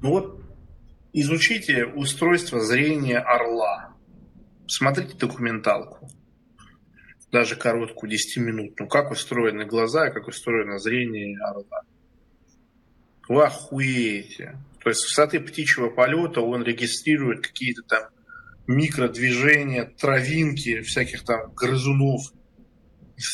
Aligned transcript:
Ну 0.00 0.10
вот 0.10 0.40
изучите 1.12 1.86
устройство 1.86 2.60
зрения 2.60 3.18
орла. 3.18 3.94
Смотрите 4.66 5.16
документалку. 5.16 6.08
Даже 7.32 7.56
короткую, 7.56 8.10
10 8.10 8.36
минут. 8.38 8.78
Ну 8.78 8.86
как 8.86 9.10
устроены 9.10 9.64
глаза 9.64 10.10
как 10.10 10.28
устроено 10.28 10.78
зрение 10.78 11.38
орла. 11.38 11.82
Вы 13.28 13.44
охуеете. 13.44 14.56
То 14.82 14.90
есть 14.90 15.00
с 15.02 15.04
высоты 15.04 15.40
птичьего 15.40 15.90
полета 15.90 16.40
он 16.40 16.62
регистрирует 16.62 17.46
какие-то 17.46 17.82
там 17.82 18.04
микродвижения, 18.66 19.84
травинки, 19.84 20.80
всяких 20.82 21.24
там 21.24 21.52
грызунов. 21.54 22.22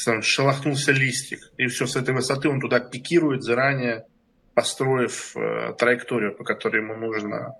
Там 0.04 0.22
шелохнулся 0.22 0.93
листик. 0.93 1.52
И 1.59 1.66
все, 1.66 1.86
с 1.86 1.95
этой 1.95 2.14
высоты 2.14 2.48
он 2.48 2.61
туда 2.61 2.80
пикирует, 2.80 3.43
заранее 3.43 4.06
построив 4.55 5.36
э, 5.36 5.75
траекторию, 5.79 6.34
по 6.34 6.45
которой 6.45 6.83
ему 6.83 6.97
нужно 6.97 7.56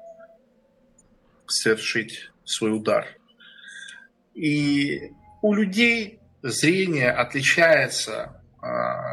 совершить 1.47 2.31
свой 2.45 2.75
удар. 2.75 3.07
И 4.35 5.11
у 5.43 5.55
людей 5.55 6.21
зрение 6.43 7.11
отличается 7.11 8.43
э, 8.63 8.67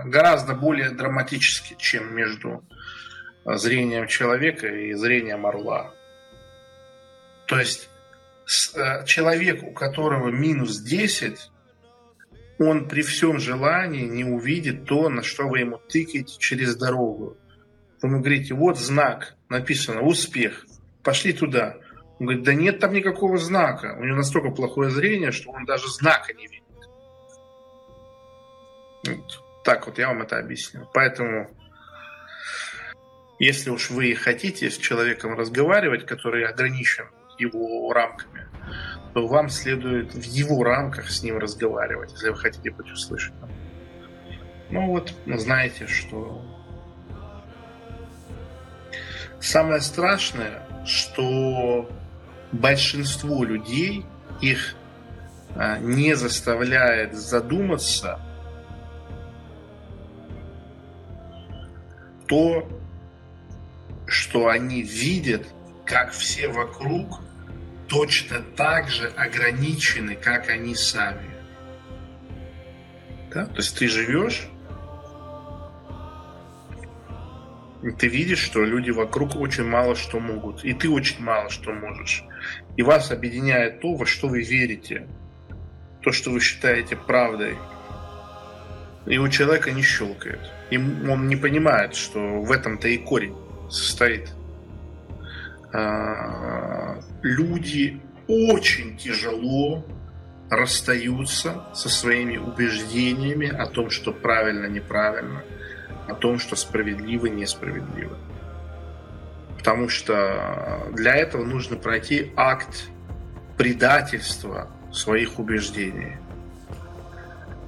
гораздо 0.06 0.54
более 0.54 0.92
драматически, 0.92 1.76
чем 1.78 2.16
между 2.16 2.64
зрением 3.46 4.08
человека 4.08 4.68
и 4.68 4.94
зрением 4.94 5.46
орла. 5.46 5.94
То 7.48 7.60
есть 7.60 7.90
э, 8.76 9.06
человек, 9.06 9.64
у 9.64 9.72
которого 9.72 10.30
минус 10.30 10.80
10, 10.80 11.52
он 12.60 12.88
при 12.88 13.02
всем 13.02 13.40
желании 13.40 14.06
не 14.06 14.24
увидит 14.24 14.86
то, 14.86 15.10
на 15.10 15.24
что 15.24 15.48
вы 15.48 15.60
ему 15.60 15.78
тыкаете 15.78 16.38
через 16.38 16.76
дорогу. 16.76 17.38
Вы 18.02 18.20
говорите, 18.20 18.54
вот 18.54 18.80
знак, 18.80 19.36
написано 19.50 20.02
«Успех», 20.02 20.66
пошли 21.04 21.34
туда. 21.34 21.78
Он 22.20 22.28
говорит, 22.28 22.44
да 22.44 22.54
нет 22.54 22.80
там 22.80 22.94
никакого 22.94 23.38
знака. 23.38 23.96
У 24.00 24.04
него 24.04 24.18
настолько 24.18 24.50
плохое 24.50 24.90
зрение, 24.90 25.32
что 25.32 25.52
он 25.52 25.66
даже 25.66 25.88
знака 25.88 26.34
не 26.34 26.48
видит. 26.48 26.64
Вот. 29.08 29.44
Так 29.64 29.88
вот 29.88 29.98
я 29.98 30.08
вам 30.08 30.22
это 30.22 30.38
объяснил. 30.38 30.88
Поэтому 30.94 31.50
если 33.40 33.72
уж 33.72 33.90
вы 33.90 34.14
хотите 34.14 34.70
с 34.70 34.78
человеком 34.78 35.36
разговаривать, 35.36 36.06
который 36.06 36.46
ограничен 36.46 37.06
его 37.40 37.92
рамками, 37.92 38.48
то 39.14 39.26
вам 39.26 39.50
следует 39.50 40.14
в 40.14 40.24
его 40.24 40.64
рамках 40.64 41.10
с 41.10 41.24
ним 41.24 41.38
разговаривать, 41.40 42.12
если 42.12 42.30
вы 42.30 42.38
хотите 42.38 42.70
быть 42.70 42.92
услышанным. 42.92 43.50
Ну 44.70 44.88
вот, 44.88 45.14
знаете, 45.26 45.88
что 45.88 46.46
самое 49.42 49.82
страшное, 49.82 50.62
что 50.86 51.90
большинство 52.52 53.44
людей 53.44 54.06
их 54.42 54.76
а, 55.56 55.78
не 55.80 56.16
заставляет 56.16 57.16
задуматься 57.16 58.20
то, 62.28 62.68
что 64.08 64.48
они 64.48 64.82
видят, 64.82 65.48
как 65.86 66.12
все 66.12 66.48
вокруг 66.48 67.20
точно 67.88 68.40
так 68.56 68.90
же 68.90 69.08
ограничены, 69.10 70.16
как 70.16 70.50
они 70.50 70.76
сами. 70.76 71.30
Да? 73.34 73.46
То 73.46 73.58
есть 73.58 73.78
ты 73.78 73.88
живешь, 73.88 74.48
ты 77.98 78.08
видишь, 78.08 78.40
что 78.40 78.64
люди 78.64 78.92
вокруг 78.92 79.36
очень 79.36 79.66
мало 79.66 79.96
что 79.96 80.20
могут, 80.20 80.64
и 80.64 80.74
ты 80.74 80.90
очень 80.90 81.24
мало 81.24 81.50
что 81.50 81.72
можешь. 81.72 82.24
И 82.78 82.84
вас 82.84 83.12
объединяет 83.12 83.82
то, 83.82 83.96
во 83.96 84.06
что 84.06 84.28
вы 84.28 84.42
верите, 84.42 85.08
то, 86.02 86.12
что 86.12 86.32
вы 86.32 86.40
считаете 86.40 86.96
правдой. 86.96 87.58
И 89.08 89.18
у 89.18 89.28
человека 89.30 89.72
не 89.72 89.82
щелкает. 89.82 90.40
И 90.70 90.78
он 90.78 91.28
не 91.28 91.36
понимает, 91.36 91.96
что 91.96 92.20
в 92.20 92.52
этом-то 92.52 92.88
и 92.88 92.98
корень 92.98 93.36
состоит. 93.70 94.30
А, 95.74 97.00
люди 97.24 98.00
очень 98.28 98.98
тяжело 98.98 99.86
расстаются 100.50 101.66
со 101.74 101.90
своими 101.90 102.38
убеждениями 102.38 103.48
о 103.48 103.66
том, 103.68 103.90
что 103.90 104.12
правильно, 104.12 104.66
неправильно, 104.66 105.44
о 106.08 106.16
том, 106.16 106.40
что 106.40 106.56
справедливо, 106.56 107.28
несправедливо. 107.28 108.18
Потому 109.58 109.90
что 109.90 110.88
для 110.92 111.16
этого 111.16 111.44
нужно 111.44 111.78
пройти 111.78 112.32
акт 112.36 112.86
предательства 113.58 114.68
своих 114.92 115.40
убеждений. 115.40 116.18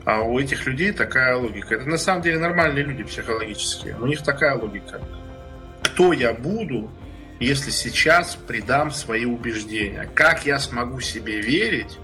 А 0.05 0.21
у 0.21 0.39
этих 0.39 0.65
людей 0.65 0.91
такая 0.91 1.37
логика. 1.37 1.75
Это 1.75 1.87
на 1.87 1.97
самом 1.97 2.21
деле 2.23 2.39
нормальные 2.39 2.83
люди 2.83 3.03
психологические. 3.03 3.95
У 3.97 4.05
них 4.05 4.21
такая 4.23 4.55
логика 4.55 4.99
кто 5.93 6.11
я 6.11 6.33
буду, 6.33 6.89
если 7.39 7.69
сейчас 7.69 8.35
предам 8.35 8.89
свои 8.89 9.25
убеждения? 9.25 10.09
Как 10.15 10.45
я 10.45 10.57
смогу 10.57 11.01
себе 11.01 11.39
верить, 11.39 11.99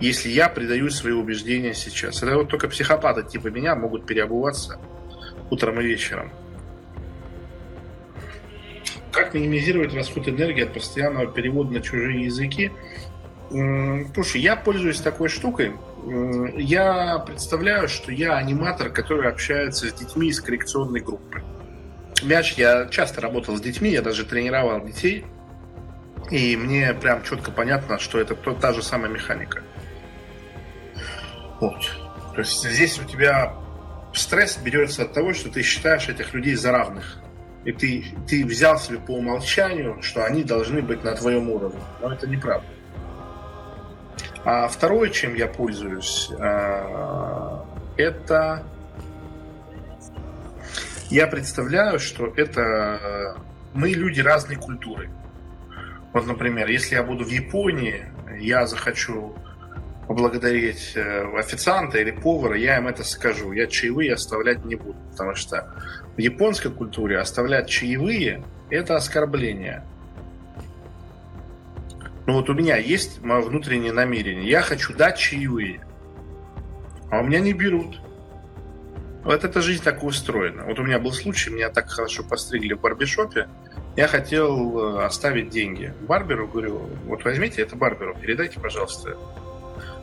если 0.00 0.28
я 0.28 0.48
предаю 0.48 0.90
свои 0.90 1.12
убеждения 1.12 1.74
сейчас? 1.74 2.22
Это 2.22 2.36
вот 2.36 2.48
только 2.48 2.68
психопаты 2.68 3.22
типа 3.22 3.48
меня 3.48 3.74
могут 3.74 4.06
переобуваться 4.06 4.78
утром 5.50 5.80
и 5.80 5.84
вечером. 5.84 6.30
Как 9.10 9.34
минимизировать 9.34 9.94
расход 9.94 10.28
энергии 10.28 10.62
от 10.62 10.74
постоянного 10.74 11.26
перевода 11.26 11.72
на 11.72 11.80
чужие 11.80 12.24
языки? 12.24 12.70
Слушай, 13.50 14.42
я 14.42 14.56
пользуюсь 14.56 15.00
такой 15.00 15.28
штукой. 15.28 15.72
Я 16.56 17.18
представляю, 17.26 17.88
что 17.88 18.12
я 18.12 18.36
аниматор, 18.36 18.90
который 18.90 19.28
общается 19.28 19.88
с 19.88 19.92
детьми 19.94 20.28
из 20.28 20.40
коррекционной 20.40 21.00
группы. 21.00 21.42
Мяч, 22.22 22.54
я 22.54 22.86
часто 22.86 23.20
работал 23.20 23.56
с 23.56 23.60
детьми, 23.60 23.90
я 23.90 24.02
даже 24.02 24.24
тренировал 24.24 24.84
детей. 24.84 25.24
И 26.30 26.56
мне 26.56 26.92
прям 26.92 27.22
четко 27.22 27.50
понятно, 27.50 27.98
что 27.98 28.20
это 28.20 28.34
то, 28.34 28.52
та 28.52 28.72
же 28.74 28.82
самая 28.82 29.10
механика. 29.10 29.62
Вот. 31.60 31.80
То 32.34 32.40
есть 32.40 32.62
здесь 32.62 32.98
у 33.00 33.04
тебя 33.04 33.54
стресс 34.12 34.58
берется 34.58 35.02
от 35.02 35.12
того, 35.12 35.32
что 35.32 35.50
ты 35.50 35.62
считаешь 35.62 36.08
этих 36.08 36.34
людей 36.34 36.54
за 36.54 36.72
равных. 36.72 37.18
И 37.64 37.72
ты, 37.72 38.04
ты 38.26 38.44
взял 38.44 38.78
себе 38.78 38.98
по 38.98 39.12
умолчанию, 39.12 40.00
что 40.02 40.24
они 40.24 40.44
должны 40.44 40.80
быть 40.80 41.02
на 41.04 41.14
твоем 41.14 41.50
уровне. 41.50 41.80
Но 42.00 42.12
это 42.12 42.26
неправда. 42.26 42.66
А 44.44 44.68
второе, 44.68 45.10
чем 45.10 45.34
я 45.34 45.46
пользуюсь, 45.46 46.30
э, 46.38 47.58
это 47.96 48.64
я 51.10 51.26
представляю, 51.26 51.98
что 51.98 52.32
это 52.36 52.60
э, 52.60 53.40
мы 53.74 53.90
люди 53.90 54.20
разной 54.20 54.56
культуры. 54.56 55.10
Вот, 56.12 56.26
например, 56.26 56.68
если 56.68 56.94
я 56.94 57.02
буду 57.02 57.24
в 57.24 57.28
Японии, 57.28 58.06
я 58.38 58.66
захочу 58.66 59.34
поблагодарить 60.08 60.92
э, 60.96 61.24
официанта 61.36 61.98
или 61.98 62.10
повара, 62.10 62.56
я 62.56 62.78
им 62.78 62.88
это 62.88 63.04
скажу. 63.04 63.52
Я 63.52 63.66
чаевые 63.66 64.14
оставлять 64.14 64.64
не 64.64 64.74
буду, 64.74 64.96
потому 65.12 65.34
что 65.34 65.72
в 66.16 66.18
японской 66.18 66.70
культуре 66.70 67.18
оставлять 67.18 67.68
чаевые– 67.68 68.42
это 68.70 68.96
оскорбление– 68.96 69.84
ну 72.28 72.34
вот 72.34 72.50
у 72.50 72.52
меня 72.52 72.76
есть 72.76 73.22
мое 73.22 73.40
внутреннее 73.40 73.90
намерение. 73.90 74.50
Я 74.50 74.60
хочу 74.60 74.92
дать 74.92 75.16
чаевые. 75.16 75.80
А 77.10 77.20
у 77.20 77.22
меня 77.22 77.40
не 77.40 77.54
берут. 77.54 77.98
Вот 79.24 79.44
эта 79.44 79.62
жизнь 79.62 79.82
так 79.82 80.04
устроена. 80.04 80.64
Вот 80.64 80.78
у 80.78 80.82
меня 80.82 80.98
был 80.98 81.10
случай, 81.10 81.48
меня 81.48 81.70
так 81.70 81.88
хорошо 81.88 82.22
постригли 82.22 82.74
в 82.74 82.82
барбершопе. 82.82 83.48
Я 83.96 84.08
хотел 84.08 84.98
э, 84.98 85.04
оставить 85.06 85.48
деньги 85.48 85.94
барберу. 86.02 86.48
Говорю, 86.48 86.90
вот 87.06 87.24
возьмите 87.24 87.62
это 87.62 87.76
барберу, 87.76 88.14
передайте, 88.20 88.60
пожалуйста, 88.60 89.16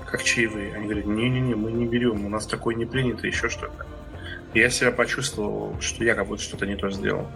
как 0.06 0.24
чаевые. 0.24 0.74
Они 0.76 0.86
говорят, 0.86 1.06
не-не-не, 1.06 1.56
мы 1.56 1.72
не 1.72 1.86
берем, 1.86 2.26
у 2.26 2.30
нас 2.30 2.46
такое 2.46 2.76
не 2.76 2.86
принято, 2.86 3.28
еще 3.28 3.50
что-то. 3.50 3.86
я 4.54 4.70
себя 4.70 4.92
почувствовал, 4.92 5.80
что 5.82 6.04
я 6.04 6.16
как 6.16 6.28
будто 6.28 6.42
что-то 6.42 6.66
не 6.66 6.76
то 6.76 6.90
сделал. 6.90 7.28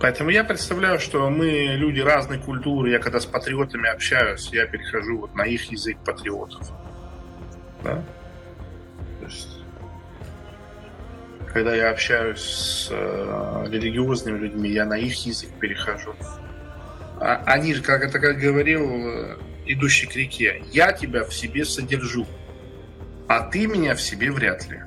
Поэтому 0.00 0.30
я 0.30 0.42
представляю, 0.42 0.98
что 0.98 1.30
мы 1.30 1.76
люди 1.76 2.00
разной 2.00 2.38
культуры. 2.38 2.90
Я 2.90 2.98
когда 2.98 3.20
с 3.20 3.26
патриотами 3.26 3.88
общаюсь, 3.88 4.48
я 4.52 4.66
перехожу 4.66 5.18
вот 5.18 5.34
на 5.36 5.44
их 5.44 5.70
язык 5.70 5.96
патриотов. 6.04 6.72
Да? 7.84 8.02
То 9.20 9.26
есть, 9.26 9.60
когда 11.52 11.72
я 11.76 11.90
общаюсь 11.90 12.40
с 12.40 12.88
э, 12.90 13.66
религиозными 13.70 14.38
людьми, 14.38 14.70
я 14.70 14.86
на 14.86 14.98
их 14.98 15.14
язык 15.24 15.50
перехожу. 15.60 16.16
А, 17.20 17.40
они 17.46 17.72
же, 17.72 17.82
как 17.82 18.02
это 18.02 18.18
как 18.18 18.38
говорил 18.38 18.82
э, 18.84 19.36
идущий 19.66 20.06
к 20.06 20.16
реке, 20.16 20.62
я 20.72 20.92
тебя 20.92 21.24
в 21.24 21.32
себе 21.32 21.64
содержу, 21.64 22.26
а 23.28 23.40
ты 23.40 23.66
меня 23.66 23.94
в 23.94 24.00
себе 24.00 24.30
вряд 24.30 24.68
ли. 24.68 24.80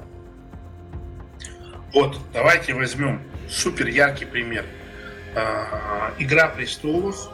Вот, 1.94 2.20
давайте 2.34 2.74
возьмем 2.74 3.22
супер 3.50 3.88
яркий 3.88 4.26
пример. 4.26 4.66
А, 5.36 6.14
Игра 6.20 6.48
престолов, 6.50 7.30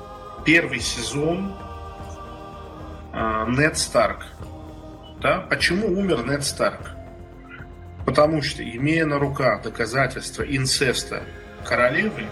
первый 0.45 0.79
сезон, 0.79 1.55
а, 3.13 3.45
Нед 3.47 3.77
Старк. 3.77 4.25
Да? 5.19 5.39
Почему 5.49 5.87
умер 5.87 6.25
Нед 6.25 6.43
Старк? 6.43 6.91
Потому 8.05 8.41
что, 8.41 8.63
имея 8.63 9.05
на 9.05 9.19
руках 9.19 9.61
доказательства 9.63 10.43
инцеста 10.43 11.23
королевы, 11.65 12.25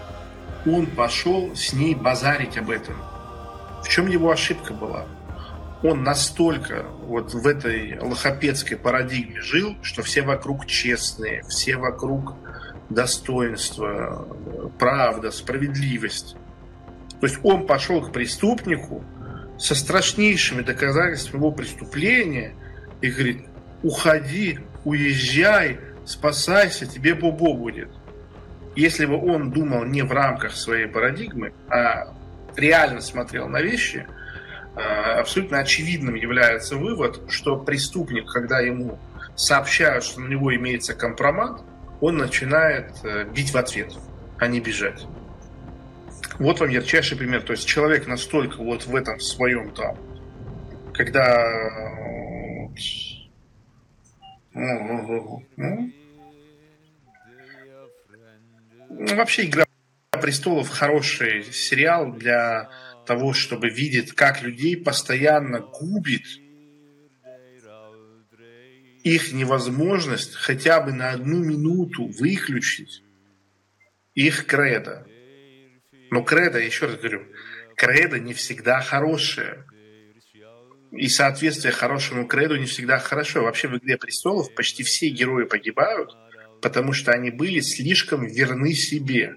он 0.66 0.86
пошел 0.86 1.54
с 1.54 1.72
ней 1.72 1.94
базарить 1.94 2.58
об 2.58 2.70
этом. 2.70 2.96
В 3.82 3.88
чем 3.88 4.06
его 4.06 4.30
ошибка 4.30 4.74
была? 4.74 5.06
Он 5.82 6.02
настолько 6.02 6.84
вот 7.02 7.32
в 7.32 7.46
этой 7.46 7.98
лохопедской 7.98 8.76
парадигме 8.76 9.40
жил, 9.40 9.76
что 9.82 10.02
все 10.02 10.22
вокруг 10.22 10.66
честные, 10.66 11.42
все 11.48 11.76
вокруг 11.76 12.34
достоинство, 12.90 14.26
правда, 14.78 15.30
справедливость. 15.30 16.36
То 17.20 17.26
есть 17.26 17.38
он 17.42 17.66
пошел 17.66 18.02
к 18.02 18.12
преступнику 18.12 19.04
со 19.58 19.74
страшнейшими 19.74 20.62
доказательствами 20.62 21.40
его 21.40 21.52
преступления 21.52 22.54
и 23.00 23.10
говорит, 23.10 23.46
уходи, 23.82 24.58
уезжай, 24.84 25.80
спасайся, 26.04 26.86
тебе 26.86 27.14
бобо 27.14 27.54
будет. 27.54 27.88
Если 28.76 29.06
бы 29.06 29.16
он 29.16 29.50
думал 29.50 29.84
не 29.84 30.02
в 30.02 30.12
рамках 30.12 30.54
своей 30.54 30.86
парадигмы, 30.86 31.52
а 31.68 32.14
реально 32.56 33.00
смотрел 33.00 33.48
на 33.48 33.60
вещи, 33.60 34.06
а, 34.74 35.20
абсолютно 35.20 35.58
очевидным 35.58 36.14
является 36.14 36.76
вывод, 36.76 37.22
что 37.28 37.56
преступник, 37.56 38.30
когда 38.30 38.60
ему 38.60 38.98
сообщают, 39.36 40.04
что 40.04 40.20
на 40.20 40.28
него 40.28 40.54
имеется 40.54 40.94
компромат, 40.94 41.62
он 42.00 42.16
начинает 42.16 42.92
э, 43.04 43.24
бить 43.24 43.52
в 43.52 43.56
ответ, 43.56 43.92
а 44.38 44.46
не 44.46 44.60
бежать. 44.60 45.06
Вот 46.38 46.60
вам 46.60 46.70
ярчайший 46.70 47.18
пример. 47.18 47.42
То 47.42 47.52
есть 47.52 47.66
человек 47.66 48.06
настолько 48.06 48.62
вот 48.62 48.86
в 48.86 48.96
этом 48.96 49.20
своем 49.20 49.72
там, 49.72 49.96
когда 50.94 51.36
ну, 58.88 59.16
вообще 59.16 59.44
игра 59.44 59.64
престолов 60.20 60.68
хороший 60.68 61.44
сериал 61.52 62.12
для 62.12 62.70
того, 63.06 63.32
чтобы 63.32 63.70
видеть, 63.70 64.12
как 64.12 64.42
людей 64.42 64.76
постоянно 64.76 65.60
губит 65.60 66.24
их 69.02 69.32
невозможность 69.32 70.34
хотя 70.34 70.80
бы 70.80 70.92
на 70.92 71.10
одну 71.10 71.38
минуту 71.38 72.06
выключить 72.06 73.02
их 74.14 74.46
кредо. 74.46 75.06
Но 76.10 76.22
кредо, 76.22 76.58
еще 76.58 76.86
раз 76.86 76.96
говорю, 76.96 77.26
кредо 77.76 78.18
не 78.18 78.34
всегда 78.34 78.80
хорошее. 78.80 79.64
И 80.90 81.08
соответствие 81.08 81.72
хорошему 81.72 82.26
креду 82.26 82.56
не 82.56 82.66
всегда 82.66 82.98
хорошо. 82.98 83.42
Вообще 83.42 83.68
в 83.68 83.78
«Игре 83.78 83.96
престолов» 83.96 84.52
почти 84.54 84.82
все 84.82 85.08
герои 85.08 85.44
погибают, 85.44 86.10
потому 86.60 86.92
что 86.92 87.12
они 87.12 87.30
были 87.30 87.60
слишком 87.60 88.26
верны 88.26 88.74
себе. 88.74 89.36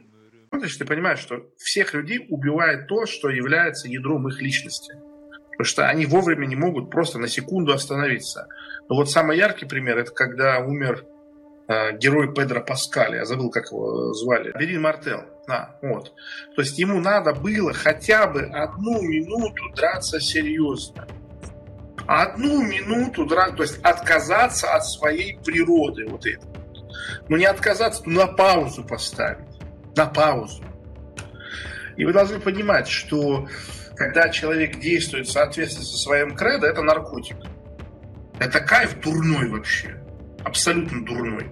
Есть 0.61 0.79
ты 0.79 0.85
понимаешь, 0.85 1.19
что 1.19 1.47
всех 1.57 1.93
людей 1.93 2.25
убивает 2.29 2.87
то, 2.87 3.05
что 3.05 3.29
является 3.29 3.87
ядром 3.87 4.27
их 4.27 4.41
личности. 4.41 4.93
Потому 5.51 5.65
что 5.65 5.87
они 5.87 6.05
вовремя 6.05 6.45
не 6.45 6.55
могут 6.55 6.89
просто 6.89 7.19
на 7.19 7.27
секунду 7.27 7.73
остановиться. 7.73 8.47
Но 8.89 8.95
вот 8.95 9.09
самый 9.09 9.37
яркий 9.37 9.65
пример, 9.65 9.97
это 9.97 10.11
когда 10.11 10.59
умер 10.59 11.05
э, 11.67 11.97
герой 11.97 12.33
Педро 12.33 12.61
Паскаля, 12.61 13.19
я 13.19 13.25
забыл, 13.25 13.49
как 13.49 13.71
его 13.71 14.13
звали, 14.13 14.53
Берин 14.57 14.81
Мартел. 14.81 15.23
А, 15.47 15.75
вот. 15.81 16.13
То 16.55 16.61
есть 16.61 16.77
ему 16.79 16.99
надо 16.99 17.33
было 17.33 17.73
хотя 17.73 18.27
бы 18.27 18.41
одну 18.43 19.01
минуту 19.01 19.69
драться 19.75 20.19
серьезно. 20.19 21.07
Одну 22.07 22.63
минуту 22.63 23.25
драться, 23.25 23.55
то 23.55 23.63
есть 23.63 23.79
отказаться 23.81 24.73
от 24.73 24.85
своей 24.85 25.37
природы 25.39 26.05
вот 26.07 26.25
этой. 26.25 26.49
Ну 27.29 27.37
не 27.37 27.45
отказаться, 27.45 28.03
но 28.05 28.25
на 28.25 28.27
паузу 28.27 28.83
поставить. 28.83 29.52
На 29.95 30.05
паузу. 30.07 30.63
И 31.97 32.05
вы 32.05 32.13
должны 32.13 32.39
понимать, 32.39 32.87
что 32.87 33.47
когда 33.95 34.29
человек 34.29 34.79
действует 34.79 35.27
в 35.27 35.31
соответствии 35.31 35.83
со 35.83 35.97
своим 35.97 36.35
кредо, 36.35 36.67
это 36.67 36.81
наркотик. 36.81 37.37
Это 38.39 38.59
кайф 38.59 38.99
дурной 39.01 39.47
вообще. 39.49 39.99
Абсолютно 40.43 41.05
дурной. 41.05 41.47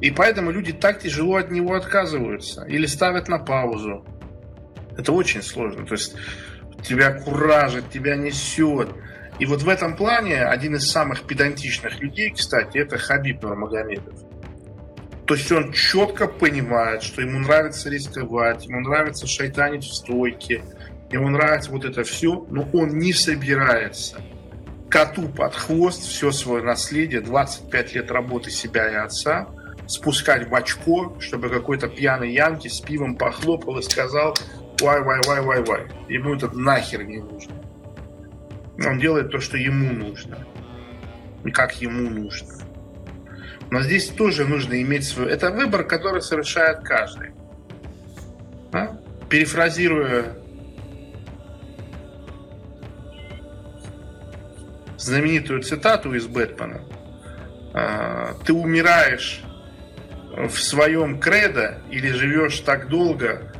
И 0.00 0.10
поэтому 0.10 0.50
люди 0.50 0.72
так 0.72 0.98
тяжело 0.98 1.36
от 1.36 1.50
него 1.50 1.74
отказываются. 1.74 2.64
Или 2.64 2.86
ставят 2.86 3.28
на 3.28 3.38
паузу. 3.38 4.04
Это 4.98 5.12
очень 5.12 5.42
сложно. 5.42 5.86
То 5.86 5.94
есть 5.94 6.16
тебя 6.82 7.12
куражит, 7.12 7.90
тебя 7.90 8.16
несет. 8.16 8.90
И 9.38 9.46
вот 9.46 9.62
в 9.62 9.68
этом 9.68 9.96
плане 9.96 10.44
один 10.44 10.76
из 10.76 10.90
самых 10.90 11.22
педантичных 11.22 12.00
людей, 12.00 12.30
кстати, 12.30 12.78
это 12.78 12.98
Хабиб 12.98 13.42
Нурмагомедов. 13.42 14.14
То 15.26 15.34
есть 15.34 15.50
он 15.52 15.72
четко 15.72 16.26
понимает, 16.26 17.02
что 17.02 17.22
ему 17.22 17.38
нравится 17.38 17.88
рисковать, 17.88 18.66
ему 18.66 18.80
нравится 18.80 19.26
шайтанить 19.26 19.84
в 19.84 19.94
стойке, 19.94 20.62
ему 21.10 21.30
нравится 21.30 21.70
вот 21.70 21.84
это 21.84 22.04
все, 22.04 22.46
но 22.50 22.68
он 22.72 22.98
не 22.98 23.12
собирается 23.12 24.20
коту 24.94 25.28
под 25.28 25.56
хвост 25.56 26.02
все 26.04 26.30
свое 26.30 26.62
наследие, 26.62 27.20
25 27.20 27.94
лет 27.96 28.12
работы 28.12 28.52
себя 28.52 28.88
и 28.88 28.94
отца, 28.94 29.48
спускать 29.88 30.48
в 30.48 30.54
очко, 30.54 31.16
чтобы 31.18 31.48
какой-то 31.48 31.88
пьяный 31.88 32.32
Янки 32.32 32.68
с 32.68 32.80
пивом 32.80 33.16
похлопал 33.16 33.78
и 33.78 33.82
сказал 33.82 34.36
«Вай, 34.80 35.02
вай, 35.02 35.20
вай, 35.26 35.40
вай, 35.40 35.64
вай». 35.64 35.86
Ему 36.08 36.36
это 36.36 36.48
нахер 36.56 37.02
не 37.02 37.18
нужно. 37.18 37.54
Он 38.86 39.00
делает 39.00 39.32
то, 39.32 39.40
что 39.40 39.56
ему 39.56 39.92
нужно. 39.92 40.46
И 41.44 41.50
как 41.50 41.74
ему 41.82 42.08
нужно. 42.08 42.54
Но 43.70 43.80
здесь 43.80 44.08
тоже 44.08 44.44
нужно 44.46 44.80
иметь 44.82 45.04
свой... 45.04 45.30
Это 45.30 45.50
выбор, 45.50 45.84
который 45.84 46.22
совершает 46.22 46.80
каждый. 46.80 47.32
Да? 48.70 48.98
Перефразируя 49.28 50.36
знаменитую 54.96 55.62
цитату 55.62 56.14
из 56.14 56.26
Бэтмена. 56.26 56.82
«А, 57.74 58.34
Ты 58.44 58.52
умираешь 58.52 59.42
в 60.36 60.56
своем 60.58 61.20
кредо 61.20 61.78
или 61.90 62.10
живешь 62.10 62.60
так 62.60 62.88
долго, 62.88 63.52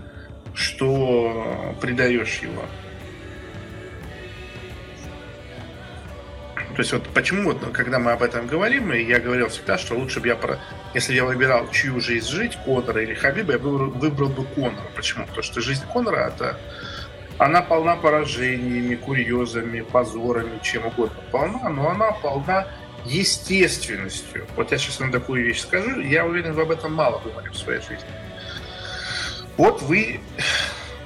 что 0.54 1.76
предаешь 1.80 2.38
его. 2.38 2.64
То 6.74 6.80
есть 6.80 6.92
вот 6.92 7.08
почему 7.08 7.44
вот, 7.44 7.62
когда 7.72 7.98
мы 7.98 8.12
об 8.12 8.22
этом 8.22 8.46
говорим, 8.46 8.92
и 8.92 9.02
я 9.02 9.20
говорил 9.20 9.48
всегда, 9.48 9.78
что 9.78 9.94
лучше 9.94 10.20
бы 10.20 10.28
я, 10.28 10.36
про... 10.36 10.58
если 10.92 11.14
я 11.14 11.24
выбирал, 11.24 11.70
чью 11.70 12.00
жизнь 12.00 12.28
жить, 12.28 12.58
Конора 12.64 13.02
или 13.02 13.14
Хабиба, 13.14 13.52
я 13.52 13.58
выбрал, 13.58 13.90
выбрал 13.90 14.28
бы 14.28 14.44
Конора. 14.44 14.90
Почему? 14.96 15.24
Потому 15.26 15.42
что 15.42 15.60
жизнь 15.60 15.84
Конора 15.92 16.32
это 16.34 16.58
она 17.38 17.62
полна 17.62 17.96
поражениями, 17.96 18.94
курьезами, 18.94 19.80
позорами, 19.80 20.60
чем 20.62 20.86
угодно 20.86 21.20
полна, 21.32 21.68
но 21.68 21.90
она 21.90 22.12
полна 22.12 22.66
естественностью. 23.04 24.46
Вот 24.56 24.72
я 24.72 24.78
сейчас 24.78 25.00
вам 25.00 25.12
такую 25.12 25.44
вещь 25.44 25.60
скажу, 25.60 26.00
я 26.00 26.24
уверен, 26.24 26.52
вы 26.52 26.62
об 26.62 26.70
этом 26.70 26.94
мало 26.94 27.20
думали 27.20 27.48
в 27.48 27.56
своей 27.56 27.80
жизни. 27.80 28.06
Вот 29.56 29.82
вы 29.82 30.20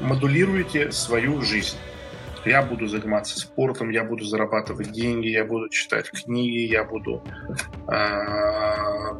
модулируете 0.00 0.92
свою 0.92 1.42
жизнь. 1.42 1.76
Я 2.44 2.62
буду 2.62 2.86
заниматься 2.86 3.38
спортом, 3.38 3.90
я 3.90 4.04
буду 4.04 4.24
зарабатывать 4.24 4.92
деньги, 4.92 5.28
я 5.28 5.44
буду 5.44 5.68
читать 5.68 6.10
книги, 6.10 6.70
я 6.70 6.84
буду 6.84 7.22
э, 7.88 9.12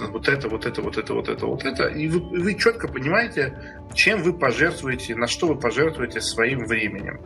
вот 0.00 0.28
это, 0.28 0.48
вот 0.48 0.66
это, 0.66 0.82
вот 0.82 0.96
это, 0.96 1.14
вот 1.14 1.28
это, 1.28 1.46
вот 1.46 1.64
это. 1.64 1.86
И 1.86 2.08
вы, 2.08 2.20
вы 2.20 2.54
четко 2.54 2.88
понимаете, 2.88 3.58
чем 3.94 4.22
вы 4.22 4.32
пожертвуете, 4.32 5.14
на 5.14 5.26
что 5.26 5.46
вы 5.48 5.56
пожертвуете 5.56 6.20
своим 6.20 6.64
временем. 6.66 7.20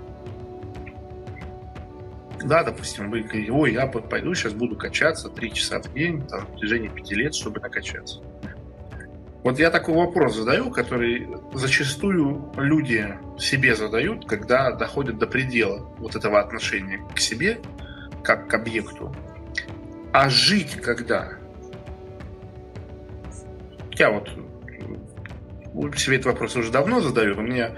Да, 2.45 2.63
допустим, 2.63 3.11
вы 3.11 3.23
говорите, 3.23 3.51
ой, 3.51 3.73
я 3.73 3.87
пойду 3.87 4.35
сейчас 4.35 4.53
буду 4.53 4.77
качаться 4.77 5.29
3 5.29 5.53
часа 5.53 5.81
в 5.81 5.93
день, 5.93 6.27
там, 6.29 6.47
в 6.47 6.57
течение 6.61 6.91
5 6.91 7.11
лет, 7.13 7.35
чтобы 7.35 7.61
накачаться. 7.61 8.21
Вот 9.47 9.61
я 9.61 9.71
такой 9.71 9.95
вопрос 9.95 10.35
задаю, 10.35 10.73
который 10.73 11.29
зачастую 11.55 12.53
люди 12.57 13.17
себе 13.39 13.77
задают, 13.77 14.27
когда 14.27 14.73
доходят 14.73 15.19
до 15.19 15.29
предела 15.29 15.89
вот 15.99 16.17
этого 16.17 16.41
отношения 16.41 17.01
к 17.15 17.21
себе, 17.21 17.61
как 18.25 18.49
к 18.49 18.55
объекту. 18.55 19.15
А 20.13 20.29
жить 20.29 20.81
когда? 20.83 21.35
Я 23.93 24.11
вот 24.11 24.31
себе 25.97 26.17
этот 26.17 26.27
вопрос 26.27 26.57
уже 26.57 26.73
давно 26.73 27.01
задаю, 27.01 27.37
но 27.37 27.43
мне 27.43 27.71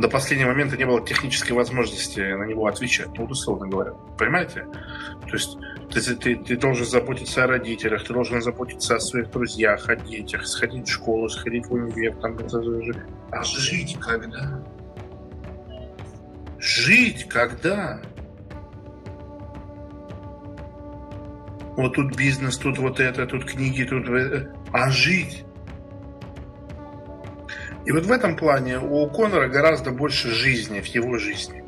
до 0.00 0.08
последнего 0.08 0.48
момента 0.48 0.76
не 0.76 0.86
было 0.86 1.06
технической 1.06 1.54
возможности 1.54 2.18
на 2.18 2.46
него 2.46 2.66
отвечать, 2.66 3.10
ну, 3.16 3.26
условно 3.26 3.68
говоря. 3.68 3.92
Понимаете? 4.18 4.66
То 5.28 5.34
есть 5.34 5.56
ты, 5.92 6.16
ты, 6.16 6.36
ты 6.36 6.56
должен 6.56 6.86
заботиться 6.86 7.44
о 7.44 7.46
родителях, 7.46 8.04
ты 8.04 8.12
должен 8.12 8.40
заботиться 8.40 8.96
о 8.96 9.00
своих 9.00 9.30
друзьях, 9.30 9.88
о 9.88 9.96
детях, 9.96 10.46
сходить 10.46 10.88
в 10.88 10.92
школу, 10.92 11.28
сходить 11.28 11.66
в 11.66 11.72
универ, 11.72 12.16
там, 12.16 12.38
а 13.30 13.42
жить 13.42 13.98
когда? 14.00 14.64
Жить 16.58 17.28
когда? 17.28 18.00
Вот 21.76 21.94
тут 21.94 22.16
бизнес, 22.16 22.56
тут 22.58 22.78
вот 22.78 23.00
это, 23.00 23.26
тут 23.26 23.44
книги, 23.44 23.84
тут... 23.84 24.06
А 24.72 24.90
жить? 24.90 25.44
И 27.84 27.92
вот 27.92 28.06
в 28.06 28.12
этом 28.12 28.36
плане 28.36 28.78
у 28.78 29.08
Конора 29.10 29.48
гораздо 29.48 29.90
больше 29.90 30.30
жизни 30.30 30.80
в 30.80 30.86
его 30.86 31.18
жизни. 31.18 31.64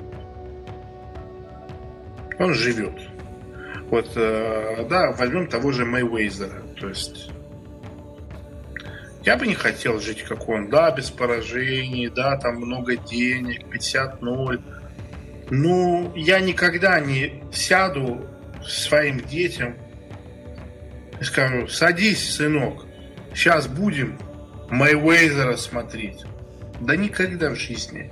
Он 2.39 2.55
живет. 2.55 3.14
Вот, 3.95 4.11
э, 4.17 4.87
да, 4.91 5.13
возьмем 5.13 5.47
того 5.47 5.71
же 5.71 5.85
Мэйвейзера. 5.85 6.65
То 6.81 6.89
есть 6.89 7.31
я 9.25 9.37
бы 9.37 9.47
не 9.47 9.55
хотел 9.55 10.01
жить 10.01 10.25
как 10.25 10.49
он. 10.49 10.69
Да, 10.69 10.91
без 10.91 11.11
поражений, 11.11 12.09
да, 12.09 12.37
там 12.37 12.57
много 12.57 12.97
денег, 12.97 13.73
50-0. 13.73 14.61
Но 15.51 16.13
я 16.17 16.41
никогда 16.41 16.99
не 16.99 17.45
сяду 17.53 18.27
своим 18.67 19.21
детям 19.21 19.77
и 21.21 21.23
скажу, 21.23 21.69
садись, 21.69 22.35
сынок, 22.35 22.87
сейчас 23.33 23.69
будем 23.69 24.19
Мэйвейзера 24.71 25.55
смотреть. 25.55 26.25
Да 26.81 26.97
никогда 26.97 27.51
в 27.51 27.55
жизни. 27.55 28.11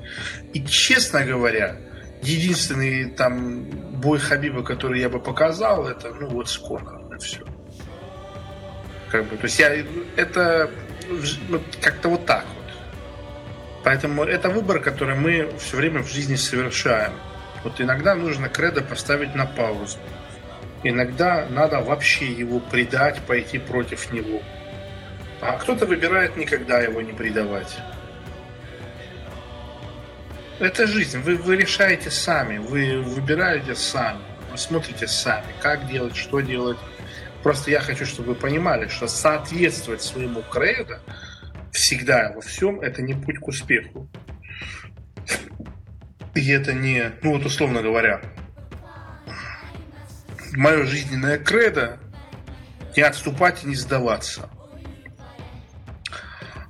И 0.53 0.65
честно 0.65 1.25
говоря, 1.25 1.75
единственный 2.23 3.11
там 3.11 3.65
бой 4.01 4.19
Хабиба, 4.19 4.63
который 4.63 5.01
я 5.01 5.09
бы 5.09 5.21
показал, 5.21 5.87
это 5.87 6.13
ну 6.15 6.29
вот 6.29 6.49
с 6.49 6.59
Конором 6.59 7.15
и 7.15 7.19
все. 7.19 7.45
Как 9.11 9.27
бы, 9.27 9.37
то 9.37 9.45
есть 9.45 9.59
я 9.59 9.75
это 10.17 10.71
ну, 11.49 11.61
как-то 11.81 12.09
вот 12.09 12.27
так 12.27 12.45
вот. 12.45 12.63
Поэтому 13.85 14.25
это 14.25 14.49
выбор, 14.49 14.81
который 14.81 15.17
мы 15.17 15.53
все 15.59 15.77
время 15.77 16.03
в 16.03 16.09
жизни 16.09 16.37
совершаем. 16.37 17.13
Вот 17.65 17.81
иногда 17.81 18.15
нужно 18.15 18.49
кредо 18.49 18.83
поставить 18.83 19.35
на 19.35 19.47
паузу. 19.47 19.99
Иногда 20.85 21.47
надо 21.49 21.81
вообще 21.81 22.27
его 22.27 22.59
предать, 22.59 23.21
пойти 23.21 23.59
против 23.59 24.13
него. 24.13 24.43
А 25.41 25.59
кто-то 25.59 25.87
выбирает 25.87 26.37
никогда 26.37 26.81
его 26.81 27.01
не 27.01 27.13
предавать. 27.13 27.79
Это 30.63 30.87
жизнь. 30.87 31.19
Вы, 31.19 31.35
вы 31.39 31.57
решаете 31.57 32.09
сами, 32.09 32.59
вы 32.59 33.03
выбираете 33.03 33.75
сами, 33.75 34.23
вы 34.49 34.57
смотрите 34.57 35.09
сами, 35.09 35.47
как 35.61 35.89
делать, 35.89 36.15
что 36.15 36.39
делать. 36.39 36.79
Просто 37.43 37.73
я 37.73 37.81
хочу, 37.81 38.07
чтобы 38.07 38.29
вы 38.29 38.35
понимали, 38.37 38.87
что 38.87 39.09
соответствовать 39.09 40.03
своему 40.03 40.41
кредо 40.43 41.01
всегда 41.73 42.31
во 42.33 42.41
всем 42.43 42.81
это 42.81 43.03
не 43.03 43.15
путь 43.15 43.41
к 43.41 43.49
успеху. 43.49 44.09
И 46.37 46.49
это 46.49 46.73
не, 46.73 47.11
ну 47.23 47.33
вот 47.33 47.45
условно 47.45 47.83
говоря, 47.83 48.23
мое 50.53 50.85
жизненное 50.85 51.39
кредо 51.39 51.99
не 52.97 53.03
отступать 53.03 53.65
и 53.65 53.67
не 53.67 53.75
сдаваться– 53.75 54.49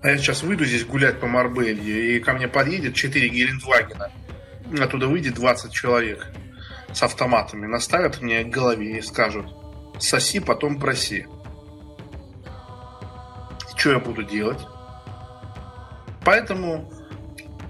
а 0.02 0.08
я 0.08 0.18
сейчас 0.18 0.42
выйду 0.42 0.64
здесь 0.64 0.84
гулять 0.84 1.20
по 1.20 1.26
Марбелье, 1.26 2.16
и 2.16 2.20
ко 2.20 2.32
мне 2.32 2.48
подъедет 2.48 2.94
4 2.94 3.28
Гелендвагена. 3.28 4.10
Оттуда 4.80 5.06
выйдет 5.06 5.34
20 5.34 5.72
человек 5.72 6.26
с 6.92 7.02
автоматами, 7.02 7.66
наставят 7.66 8.20
мне 8.20 8.42
к 8.42 8.48
голове 8.48 8.98
и 8.98 9.02
скажут 9.02 9.46
«соси, 10.00 10.40
потом 10.40 10.80
проси». 10.80 11.26
Что 13.76 13.92
я 13.92 13.98
буду 13.98 14.22
делать? 14.22 14.60
Поэтому 16.24 16.92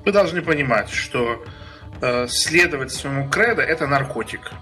вы 0.05 0.13
должны 0.13 0.43
понимать, 0.43 0.91
что 0.91 1.45
э, 2.01 2.27
следовать 2.29 2.93
своему 2.93 3.29
кредо– 3.29 3.63
это 3.63 3.87
наркотик. 3.87 4.53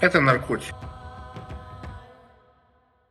Это 0.00 0.20
наркотик. 0.20 0.74